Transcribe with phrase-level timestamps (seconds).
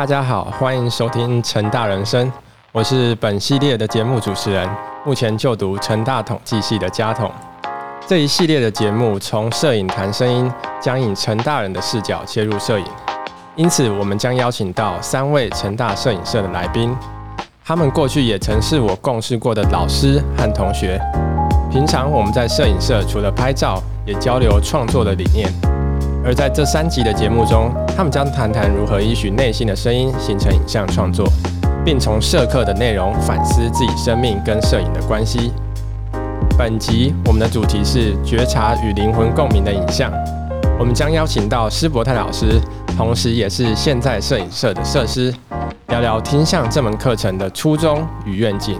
[0.00, 2.32] 大家好，欢迎收听成大人生，
[2.72, 4.66] 我是本系列的节目主持人，
[5.04, 7.30] 目前就读成大统计系的嘉统。
[8.06, 10.50] 这一系列的节目从摄影谈声音，
[10.80, 12.86] 将以成大人的视角切入摄影，
[13.56, 16.96] 因此我们将邀请到三位成大摄影社的来宾，
[17.62, 20.98] 他们过去也曾是我共事过的老师和同学。
[21.70, 25.52] 平常我们在摄影社除了拍照，也交流创作的理念。
[26.22, 31.26] 而在这三集的节目中，他们将谈谈如何依循内心的声音形成影像创作，
[31.84, 35.50] 并从社课的内容反思自己生命跟摄影的关系。
[36.58, 40.12] 本集我们的主题是觉察与灵魂共鸣的影像。
[40.78, 42.60] 我们将邀请到施伯泰老师，
[42.96, 45.34] 同时也是现在摄影社的设施，
[45.88, 48.78] 聊聊听相这门课程的初衷与愿景。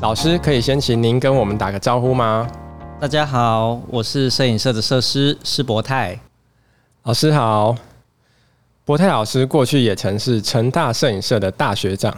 [0.00, 2.46] 老师可以先请您跟我们打个招呼吗？
[3.00, 6.18] 大家好，我是摄影社的摄师施伯泰。
[7.04, 7.76] 老师好，
[8.82, 12.16] 博泰老师过去也曾是成大摄影社的大学长，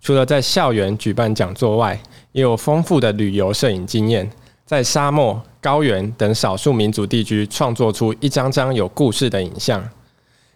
[0.00, 4.30] 除了在校园举办讲座外，也有丰富的旅游摄影经验，
[4.64, 9.82] 在沙漠、高原等少数民族地区创作出一张张有故事的影像。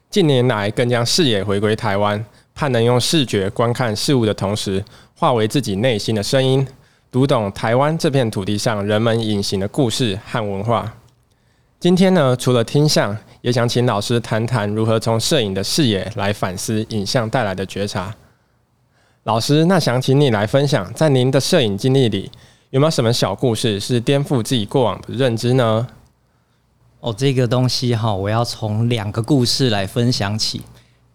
[0.08, 4.84] 近年来，更将视野回归台湾，盼能用视觉观看事物的同时，
[5.16, 6.64] 化为自己内心的声音，
[7.10, 10.94] 读懂台湾这片土地上人们隐形的故事和文化。
[11.80, 13.18] 今天呢，除了听相。
[13.42, 18.14] 也想请老师谈谈如何从摄影的视野来反思影像带来的觉察。
[19.24, 22.30] 老师，那想请你来分享，在您的摄影经历里，
[22.70, 25.88] 有没有什么小故事是颠覆自己过往的认知呢？
[27.00, 30.62] 哦，这个东西哈，我要从两个故事来分享起。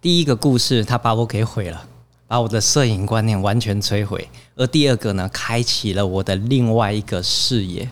[0.02, 1.88] 第一个故事，它把我给毁了，
[2.28, 4.20] 把我的摄影观念完全摧毁；
[4.56, 7.90] 而第二个呢，开启了我的另外一个视野。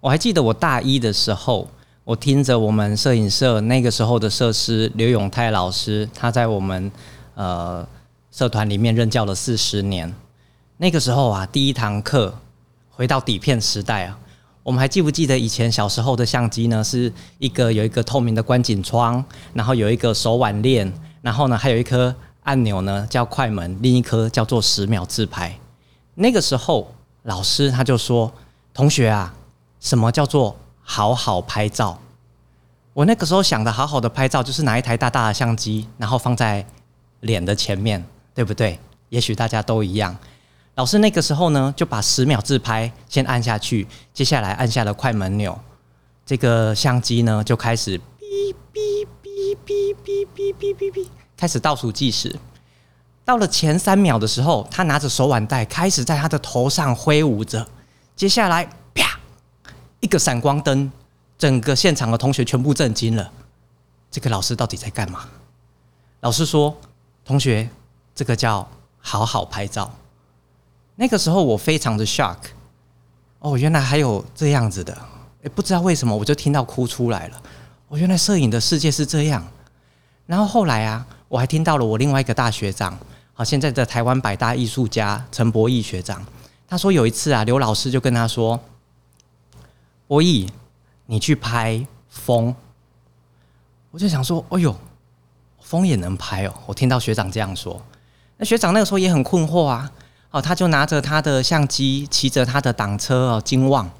[0.00, 1.66] 我还记得我大一的时候。
[2.04, 6.90] 我听着我们摄影社那个时候的设施刘永泰老师，他在我们
[7.36, 7.86] 呃
[8.32, 10.12] 社团里面任教了四十年。
[10.78, 12.34] 那个时候啊，第一堂课
[12.90, 14.18] 回到底片时代啊，
[14.64, 16.82] 我们还记不记得以前小时候的相机呢？
[16.82, 22.12] 是一个有一个透明的观景窗，然后有一个手腕链，然后呢还有一颗
[22.42, 25.56] 按钮呢叫快门，另一颗叫做十秒自拍。
[26.16, 28.32] 那个时候老师他就说
[28.74, 29.32] ：“同学啊，
[29.78, 30.56] 什么叫做？”
[30.94, 31.98] 好好拍照，
[32.92, 36.66] 我那个时候想的好好的拍照，就是拿一台大大的相机，然后放在
[37.20, 38.04] 脸的前面，
[38.34, 38.78] 对不对？
[39.08, 40.14] 也许大家都一样。
[40.74, 45.58] 老师那个时候呢，就把十秒自拍先按下去，接下来按下了快门钮，
[46.26, 51.06] 这个相机呢就开始哔哔哔哔哔哔哔哔哔，
[51.38, 52.38] 开始倒数计时。
[53.24, 57.66] 到了前三秒的时候，他拿着手腕带开始在他的头上挥舞着，
[58.14, 58.68] 接下来。
[60.02, 60.90] 一个闪光灯，
[61.38, 63.30] 整个现场的同学全部震惊了。
[64.10, 65.28] 这个老师到底在干嘛？
[66.20, 66.76] 老师说
[67.24, 67.70] ：“同学，
[68.12, 68.68] 这个叫
[68.98, 69.88] 好好拍照。”
[70.96, 72.36] 那个时候我非常的 shock。
[73.38, 74.92] 哦，原来还有这样子的。
[75.44, 77.40] 哎，不知道为什么我就听到哭出来了。
[77.86, 79.46] 哦，原来摄影的世界是这样。
[80.26, 82.98] 然后后来啊，我还听到了我另外一个大学长，
[83.34, 86.26] 好，现在的台湾百大艺术家陈博义学长，
[86.66, 88.58] 他说有一次啊，刘老师就跟他说。
[90.06, 90.48] 博弈，
[91.06, 92.54] 你去拍风，
[93.90, 94.76] 我就想说，哎呦，
[95.60, 96.54] 风也能拍哦！
[96.66, 97.80] 我听到学长这样说，
[98.36, 99.90] 那学长那个时候也很困惑啊。
[100.30, 103.90] 哦，他就拿着他的相机，骑着他的挡车哦，金旺，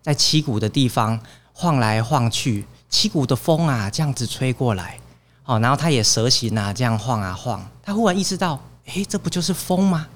[0.00, 1.20] 在七股的地方
[1.52, 4.98] 晃来晃去，七股的风啊，这样子吹过来，
[5.44, 7.62] 哦，然后他也蛇形啊，这样晃啊晃。
[7.82, 10.08] 他忽然意识到，哎，这不就是风吗？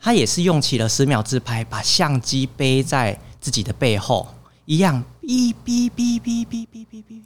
[0.00, 4.26] 他也是用起了十秒自拍，把相机背在自己的背后。
[4.68, 7.22] 一样，哔哔哔哔哔哔哔哔，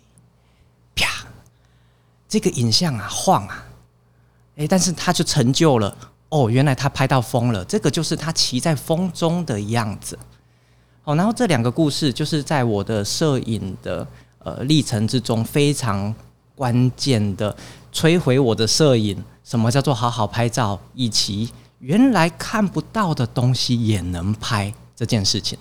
[0.94, 1.26] 啪！
[2.28, 3.66] 这个影像啊，晃啊，
[4.54, 5.96] 哎，但是他就成就了。
[6.28, 10.16] 哦，原来他拍到风了，这个就是他骑在风中的样子。
[11.02, 14.06] 哦，然后这两个故事就是在我的摄影的
[14.38, 16.14] 呃历程之中非常
[16.54, 17.54] 关键的
[17.92, 19.20] 摧毁我的摄影。
[19.42, 20.78] 什么叫做好好拍照？
[20.94, 21.50] 以及
[21.80, 25.58] 原来看不到的东西也能拍这件事情。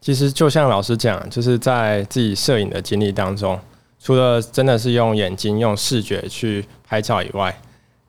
[0.00, 3.58] 其实就像老师讲，就是在自己摄影的经历当中，
[4.02, 7.54] 除了真的是用眼睛、用视觉去拍照以外，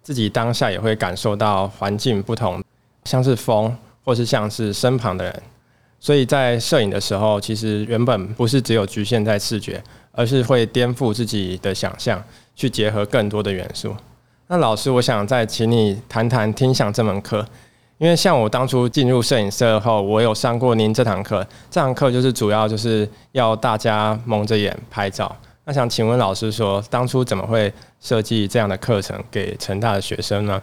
[0.02, 2.64] 自己当下也会感受到环境不同，
[3.04, 5.44] 像是风，或是像是身旁的人。
[6.00, 9.84] 所以在摄影的时候，其实原本不是只有局限在视觉，
[10.14, 12.24] 而是会颠覆自己的想象，
[12.56, 13.94] 去结合更多的元素。
[14.48, 17.46] 那老师，我想再请你谈谈听想这门课。
[18.02, 21.48] 因为像我当初进入摄影社后，我有上过您这堂课。
[21.70, 25.34] 这堂课就是主要就是要大家蒙着眼拍照。
[25.66, 30.60] 那想请问老师说，当初怎么会设计这样的课程给成大的学生呢？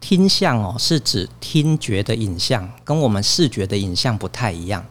[0.00, 4.84] 听相哦，是指听觉的影像，跟我们视觉的影像不太一样。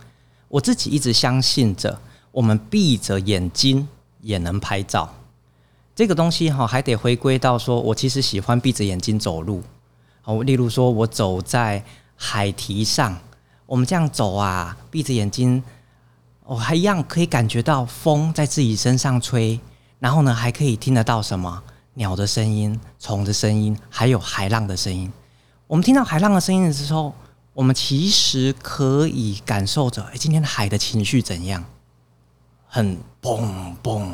[0.47, 1.99] 我自己一直相信着，
[2.31, 3.85] 我们闭着眼睛
[4.21, 5.13] 也能拍照。
[5.93, 9.61] 这个东西哈，还得回归到说，我其实喜欢闭着眼睛走路。
[10.27, 11.81] 哦，例如说我走在
[12.17, 13.17] 海堤上，
[13.65, 15.63] 我们这样走啊，闭着眼睛，
[16.43, 19.57] 我还一样可以感觉到风在自己身上吹，
[19.99, 21.63] 然后呢，还可以听得到什么？
[21.93, 25.09] 鸟的声音、虫的声音，还有海浪的声音。
[25.65, 27.15] 我们听到海浪的声音的时候，
[27.53, 31.63] 我们其实可以感受着，哎，今天的海的情绪怎样？
[32.67, 34.09] 很嘣嘣，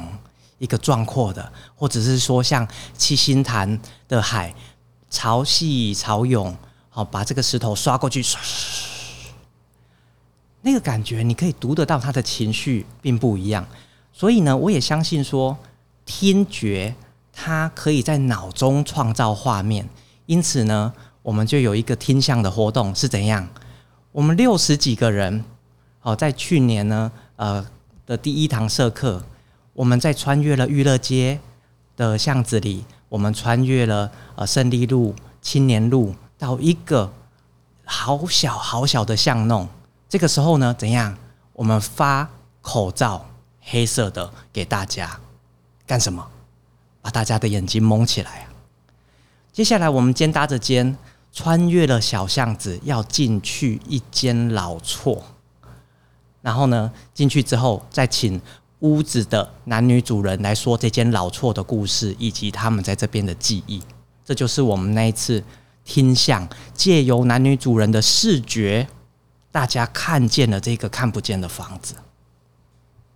[0.60, 4.54] 一个壮阔的，或者是说像七星潭的海，
[5.13, 6.57] 潮汐潮涌，
[6.89, 8.42] 好，把这个石头刷过去，刷，
[10.62, 13.63] 那个感觉你可以读得到，他的情绪并不一样。
[14.12, 15.56] 所以呢，我也相信说，
[16.04, 16.95] 听觉。
[17.36, 19.89] 它可以在脑中创造画面，
[20.27, 20.94] 因此呢，
[21.24, 23.50] 我们就有一个听相的活动是怎样？
[24.12, 25.44] 我们六十几个人，
[26.04, 27.65] 哦，在去年呢，呃
[28.06, 29.25] 的第一堂社课，
[29.74, 31.39] 我们在穿越了娱乐街
[31.98, 37.13] 的巷子里，我们穿越了呃胜利路、青年路，到一个
[37.86, 39.69] 好小好小的巷弄。
[40.10, 41.15] 这个时候呢，怎样？
[41.54, 42.27] 我们发
[42.63, 43.24] 口罩，
[43.62, 45.19] 黑色的给大家，
[45.86, 46.27] 干什么？
[47.04, 48.50] 把大家的眼睛蒙起来啊！
[49.51, 50.98] 接下来我们肩搭着肩，
[51.31, 55.21] 穿越了小巷子，要进去一间老厝。
[56.42, 58.42] 然后呢，进去之后，再请
[58.83, 63.81] 屋子的男女主人来说这间老厝的故事，以及他们在这边的记忆。
[64.25, 65.44] 这就是我们那一次
[65.83, 68.88] 听相，借由男女主人的视觉，
[69.51, 71.95] 大家看见了这个看不见的房子。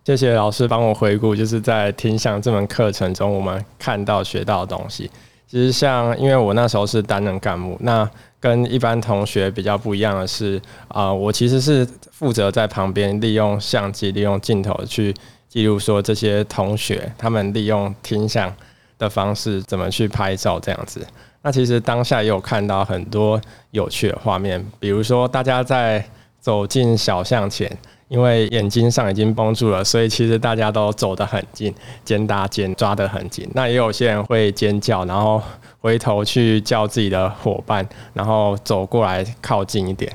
[0.06, 5.12] 谢谢老师帮我回顾，就是在听相这门课程中，我们看到学到的东西。
[5.50, 8.10] 其实像，因为我那时候是担任干部，那
[8.40, 15.14] 跟一般同学比较不一样的是，啊，我其实是负责在旁边利用相机、利用镜头去
[15.58, 18.54] 例如，说这些同学他们利用听相
[19.00, 21.06] 的方式怎么去拍照这样子。
[21.42, 26.06] 那其实当下也有看到很多有趣的画面，比如说大家在
[26.40, 27.76] 走进小巷前。
[28.10, 31.76] 因为眼睛上已经绷住了，所以其实大家都走得很近，
[32.06, 33.46] 肩搭肩抓得很紧。
[33.54, 35.44] 那也有些人会尖叫，然后
[35.82, 40.10] 回头去叫自己的伙伴，然后走过来靠近一点。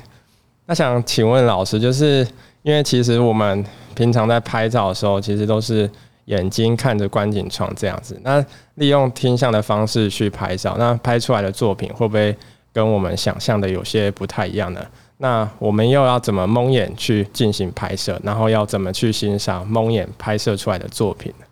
[0.65, 2.27] 那想请问老师，就是
[2.63, 3.63] 因为其实我们
[3.93, 5.89] 平常在拍照的时候，其实都是
[6.25, 8.19] 眼睛看着观景窗这样子。
[8.23, 8.43] 那
[8.75, 12.35] 利用听像的方式去拍照，那拍出来的作品会不会
[12.71, 14.79] 跟我们想象的有些不太一样呢？
[15.17, 18.19] 那我们又要怎么蒙眼去进行拍摄？
[18.23, 21.45] 然后要怎么去欣赏蒙眼拍摄出来的作品呢？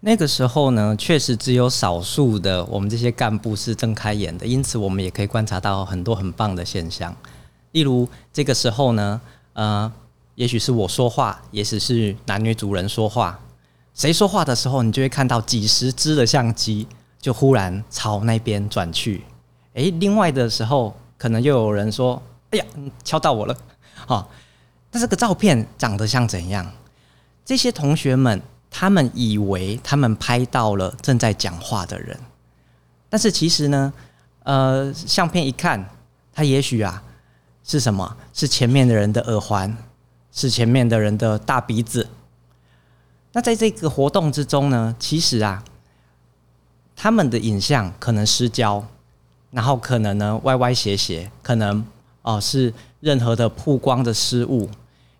[0.00, 7.14] 那个时候呢，确实只有少数的我们这些干部是睁开眼的，因此我们也可以观察到很多很棒的现象。
[7.72, 9.20] 例如这个时候呢，
[9.52, 9.92] 呃，
[10.36, 13.38] 也许是我说话，也许是男女主人说话。
[13.92, 16.86] 谁说话的时候，你就会看到几十支的相机
[17.20, 19.24] 就忽然朝那边转去。
[19.74, 20.94] 诶，另外的时候。
[21.18, 22.20] 可能又有人说
[22.50, 22.64] ：“哎呀，
[23.04, 23.56] 敲到我了！”
[24.08, 24.26] 哈，
[24.90, 26.68] 那这个照片长得像怎样？
[27.44, 32.18] 这些同学们他们以为他们拍到了正在讲话的人，
[33.08, 33.92] 但是其实呢，
[34.42, 35.88] 呃，相片一看，
[36.32, 37.00] 他也许啊
[37.64, 38.16] 是什么？
[38.32, 39.76] 是前面的人的耳环，
[40.32, 42.08] 是前面的人的大鼻子。
[43.32, 45.64] 那在这个活动之中呢，其实啊，
[46.94, 48.84] 他们的影像可能失焦。
[49.52, 51.84] 然后可能呢歪歪斜斜，可能
[52.22, 54.66] 哦是任何的曝光的失误，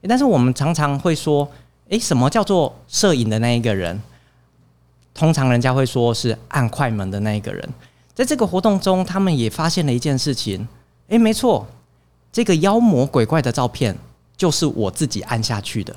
[0.08, 1.46] 但是我们常常会说，
[1.90, 4.00] 诶，什么叫做摄影的那一个人？
[5.12, 7.68] 通常人家会说是按快门的那一个人。
[8.14, 10.66] 在这个活动中，他们也发现了一件事情，
[11.08, 11.66] 诶，没错，
[12.32, 13.96] 这个妖魔鬼怪的照片
[14.36, 15.94] 就是我自己按下去的。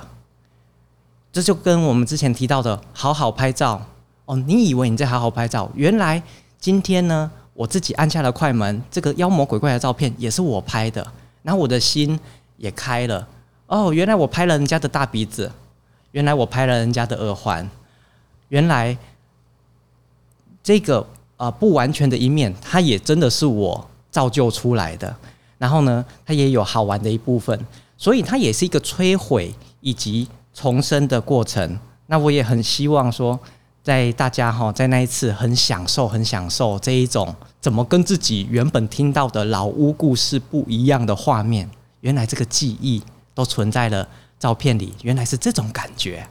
[1.32, 3.82] 这就跟我们之前提到的好好拍照
[4.26, 6.22] 哦，你以为你在好好拍照，原来
[6.60, 7.32] 今天呢？
[7.54, 11.06] 我自己按下了快门，这个妖魔鬼怪的照片也是我拍的，
[11.42, 12.20] 然后我的心
[12.58, 13.26] 也开了。
[13.68, 15.50] 哦，原来我拍了人家的大鼻子，
[16.12, 17.70] 原来我拍了人家的耳环，
[18.50, 18.98] 原来
[20.62, 25.16] 这个啊不完全的一面，它也真的是我造就出来的。
[25.66, 27.60] 然后呢，它也有好玩的一部分，
[27.98, 31.80] 所以它也是一个摧毁以及重生的过程。
[32.06, 33.40] 那我也很希望说。
[33.86, 41.70] 在大家哈，在那一次很享受、很享受这一种怎么跟自己原本听到的老屋故事不一样的画面，
[42.02, 43.04] 原来这个记忆
[43.36, 44.08] 都存在了
[44.40, 46.26] 照片里，原来是这种感觉。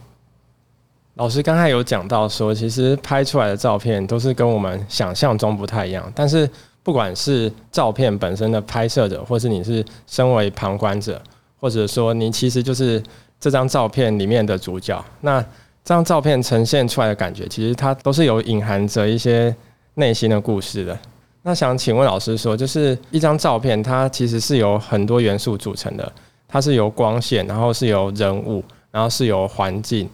[1.13, 6.11] 老师刚才有讲到说，其实拍出来的照片都是跟我们想象中不太一样。
[6.13, 6.51] 但是
[6.85, 11.19] 不管是照片本身的拍摄者，或是你是身为旁观者，
[11.59, 13.01] 或者说你其实就是
[13.39, 15.47] 这张照片里面的主角，那这
[15.95, 19.53] 张照片呈现出来的感觉，其实它都是有隐含着一些
[19.95, 20.95] 内心的故事的。
[21.41, 26.13] 那想请问老师说，就是一张照片，它其实是由很多元素组成的，
[26.47, 30.07] 它是由光线，然后是由人物，然后是由环境。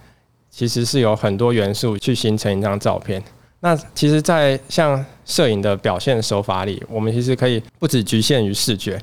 [0.49, 3.23] 其实是有很多元素去形成一张照片。
[3.62, 9.00] 那其实，在像摄影的表现手法里，我们其实可以不只局限于视觉。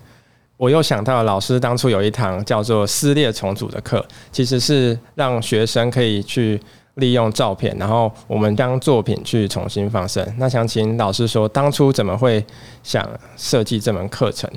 [0.56, 6.60] 我又想到老师当初有一堂叫做撕裂重组的课，其实是让学生可以去
[6.94, 10.26] 利用照片，然后我们将作品去重新放生。
[10.36, 12.44] 那想请老师说，当初怎么会
[12.82, 14.50] 想设计这门课程？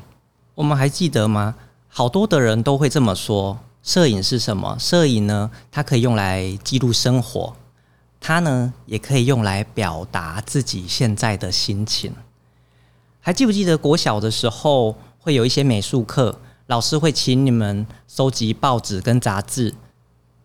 [0.55, 1.53] 我们还记得吗？
[1.87, 3.59] 好多的人都会这么说。
[3.83, 4.75] 摄影是什么？
[4.79, 5.51] 摄影呢？
[5.71, 7.53] 它可以用来记录生活，
[8.23, 12.13] 它呢也可以用来表达自己现在的心情。
[13.19, 19.73] 还记不记得国小的时候会有一些美术课，老师会请你们收集报纸跟杂志，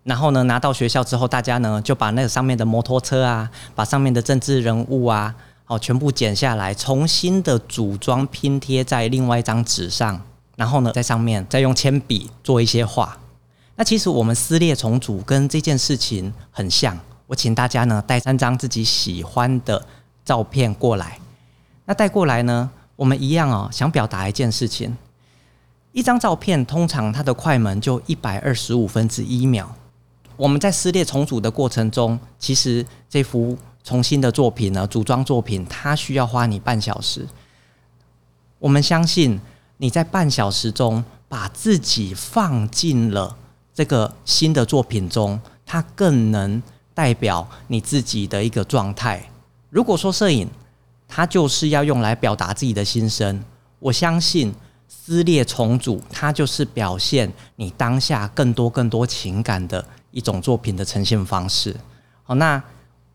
[0.05, 5.35] 然后呢拿到学校之后，大家呢就把那个上面的摩托车啊，把上面的政治人物啊，
[5.67, 10.21] 哦全部剪下来，重新的组装拼贴在另外一张纸上，
[10.57, 13.19] 然后呢在上面再用铅笔做一些画。
[13.77, 19.85] 那其实我们撕裂重组跟这件事情很像，我请大家呢带三张自己喜欢的
[20.25, 21.19] 照片过来。
[21.85, 24.97] 那带过来呢，我们一样哦，想表达一件事情。
[25.93, 29.75] 一张照片通常它的快门就一百二十五分之一秒。
[30.37, 37.27] 我们在撕裂重组的过程中，其实这幅重新的作品呢，组装作品它需要花你半小时。
[38.59, 39.41] 我们相信
[39.79, 43.37] 你在半小时中把自己放进了。
[43.73, 46.63] 这个新的作品中，它更能
[46.97, 49.23] 代表你自己的一个状态。
[49.69, 50.49] 如果说摄影，
[51.07, 53.45] 它就是要用来表达自己的心声，
[53.79, 54.51] 我相信
[54.89, 61.77] 撕裂重组，它就是表现你当下更多更多情感的一种作品的呈现方式。
[62.23, 62.61] 好，那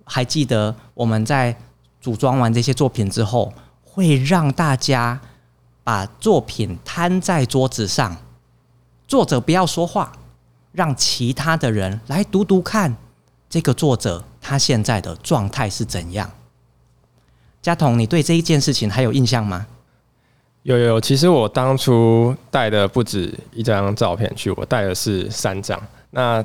[0.06, 1.58] 还记得我们在
[2.00, 3.52] 组装完这些作品之后，
[3.84, 5.20] 会让大家
[5.84, 8.16] 把作品摊在桌子上，
[9.08, 10.14] 作者不要说话。
[10.74, 12.96] 让其他的人来读读看，
[13.52, 16.32] 这个作者他现在的状态是怎样？
[17.62, 19.68] 嘉彤，你对这一件事情还有印象吗？
[20.64, 25.78] 有有，其实我当初带的不止一张照片去，我带的是三张。
[26.12, 26.42] 那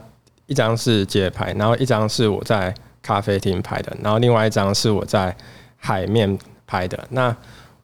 [0.47, 5.35] 一张是街拍，然后一张是我在咖啡厅拍的，然后另外一张是我在
[5.77, 6.37] 海面
[6.67, 7.07] 拍的。
[7.11, 7.35] 那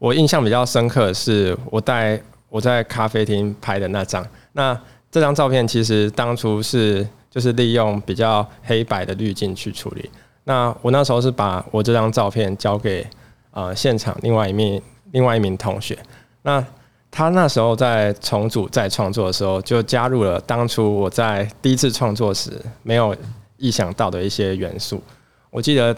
[0.01, 4.27] 我印象比较深刻的是我带我在咖啡厅拍的那张。
[4.55, 4.77] 那
[5.13, 10.09] 这张照片其实当初是就是利用比较黑白的滤镜去处理。
[10.45, 13.05] 那我那时候是把我这张照片交给
[13.53, 14.81] 呃现场另外一名
[15.13, 15.99] 另外一名同学。
[16.43, 16.63] 那
[17.11, 23.17] 他那时候在重组再创作的时候，就加入了当初我在第一次创作时没有
[23.57, 25.03] 意想到的一些元素。
[25.51, 25.97] 我记得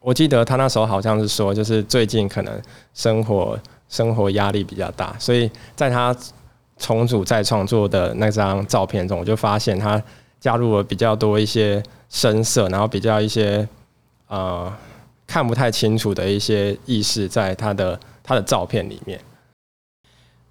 [0.00, 3.58] 我记得他那时候好像是说，就是最近可能生活
[3.88, 6.14] 生活压力比较大，所以在他。
[6.78, 9.98] 重组再创作的那张照片中，我就发现他
[10.46, 13.68] 加入了比较多一些深色，然后比较一些
[14.28, 14.72] 呃
[15.26, 19.20] 看不太清楚的一些意识在他的他的照片里面。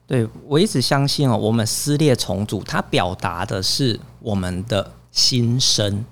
[0.06, 6.04] 对我一直相信哦，我们撕裂重组，它表达的是我们的心声。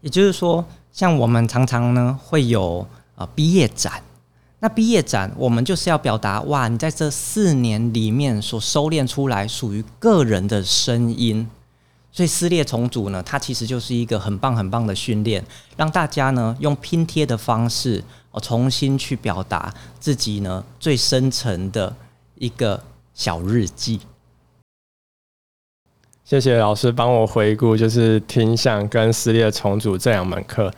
[0.00, 4.02] 也就是说，像我们常常呢会有啊毕业展。
[4.60, 11.46] 那毕业展，我们就是要表达哇，你在这四年里面所收敛出来属于个人的声音，
[12.12, 15.44] 所以撕裂重组呢，它其实就是一个很棒很棒的训练，
[15.76, 21.96] 让大家呢用拼贴的方式，哦，重新去表达自己呢最深层的
[22.36, 22.80] 一个
[23.14, 24.00] 小日记。
[26.22, 30.72] 谢谢老师帮我回顾，就是听相跟撕裂重组这两门课。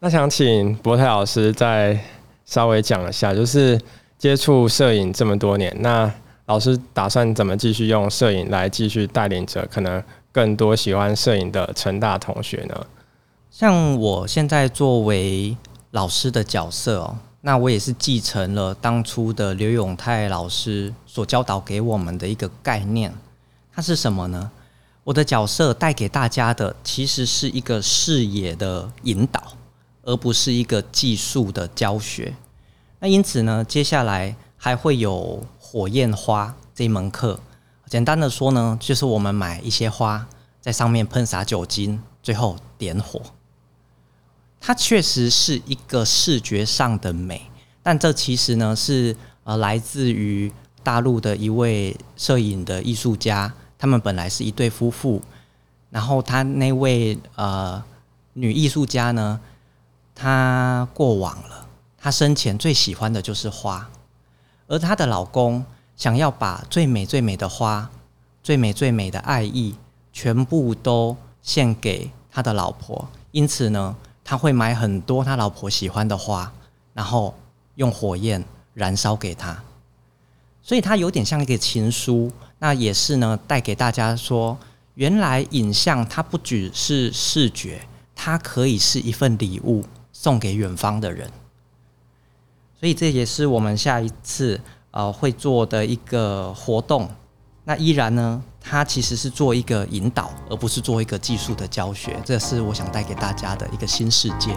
[0.00, 1.98] 那想请博泰老师再。
[2.46, 3.80] 稍微讲一下，就是
[4.18, 6.12] 接触摄影这么多年，那
[6.46, 12.86] 老师打算怎么继续用摄影来继续带领着可能更多喜欢摄影的成大同学呢？
[13.50, 15.56] 像我现在作为
[15.90, 23.12] 老师的角色哦，那我也是继承了当初的刘永泰老师所教导给我们的一个概念，
[23.72, 24.50] 它是什么呢？
[25.04, 29.42] 我的角色带给大家的其实是一个视野的引导。
[30.02, 32.34] 而不是一个技术的教学。
[33.00, 37.38] 那因此呢，接下来还会有火焰花这门课。
[37.90, 40.24] 简单的说呢，就是我们买一些花，
[40.60, 43.20] 在上面喷洒酒精，最后点火。
[44.60, 47.50] 它确实是一个视觉上的美，
[47.82, 50.52] 但这其实呢是呃来自于
[50.84, 55.20] 大陆的一位摄影的艺术家，他们本来是一对夫妇，
[55.90, 57.82] 然后他那位呃
[58.34, 59.40] 女艺术家呢，
[60.14, 61.66] 她过往了，
[61.98, 63.90] 她生前最喜欢的就是花，
[64.68, 65.64] 而她的老公
[66.00, 67.90] 想要把最美最美的花、
[68.42, 69.74] 最美最美的爱意
[70.14, 73.94] 全部都献给他的老婆，因此呢。
[74.22, 76.52] 他会买很多他老婆喜欢的花，
[76.94, 77.34] 然后
[77.74, 79.60] 用火焰燃烧给他，
[80.62, 82.30] 所以他有点像一个情书。
[82.60, 84.56] 那也是呢，带给大家说，
[84.94, 91.28] 原来影像它不只是视觉，它可以是一份礼物送给远方的人。
[92.78, 97.08] 所以这也是我们下一次呃会做的一个活动。
[97.64, 102.16] 那依然呢，它其实是做一个引导，而不是做一个技术的教学。
[102.24, 104.50] 这是我想带给大家的一个新世界。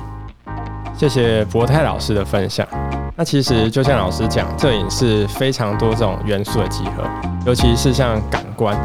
[0.98, 2.68] 谢谢博泰老师的分享。
[3.16, 7.08] 那其实就像老师讲，摄影是非常多种元素的集合，
[7.46, 8.76] 尤其是像感官，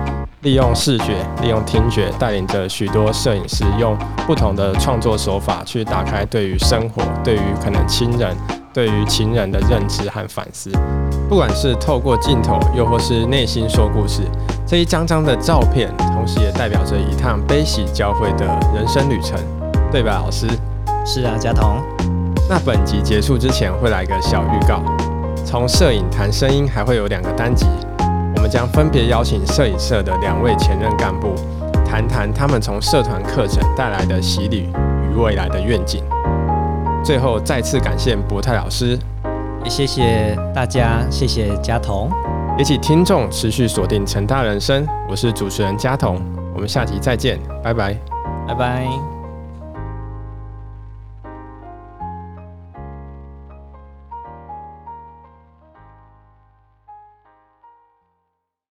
[0.42, 8.36] 利用视觉、利用听觉，带领着许多摄影师用不同的创作手法去打开对于生活、对于可能亲人。
[8.70, 10.70] 对于情人的认知和反思，
[11.28, 14.22] 不管是透过镜头，又或是内心说故事，
[14.66, 19.38] 这一张张的照片，同时也代表着一趟悲喜交汇的人生旅程，
[19.92, 20.46] 对吧，老师？
[21.04, 21.82] 是啊，佳彤。
[22.48, 24.82] 那本集结束之前会来个小预告，
[25.44, 27.66] 从摄影谈声音还会有两个单集，
[28.36, 31.34] 我们将分别邀请摄影社的两位前任干部，
[31.84, 34.70] 谈谈他们从社团课程带来的洗礼
[35.12, 36.02] 与未来的愿景。
[37.04, 38.98] 最后再次感谢博泰老师，
[39.64, 42.10] 也谢谢大家，谢谢嘉彤，
[42.56, 46.20] 也请听众持续锁定成大人生，我是主持人嘉彤，
[46.54, 47.96] 我们下集再见，拜拜，
[48.46, 49.17] 拜拜。